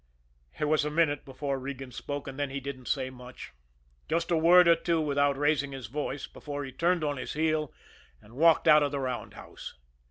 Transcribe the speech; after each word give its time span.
It 0.57 0.65
was 0.65 0.83
a 0.83 0.89
minute 0.89 1.25
before 1.25 1.59
Regan 1.59 1.91
spoke, 1.91 2.27
and 2.27 2.39
then 2.39 2.49
he 2.49 2.59
didn't 2.59 2.87
say 2.87 3.11
much, 3.11 3.53
just 4.09 4.31
a 4.31 4.35
word 4.35 4.67
or 4.67 4.75
two 4.75 4.99
without 4.99 5.37
raising 5.37 5.73
his 5.73 5.85
voice, 5.85 6.25
before 6.25 6.65
he 6.65 6.71
turned 6.71 7.03
on 7.03 7.17
his 7.17 7.33
heel 7.33 7.71
and 8.19 8.33
walked 8.35 8.67
out 8.67 8.81
of 8.81 8.91
the 8.91 8.99
roundhouse. 8.99 9.75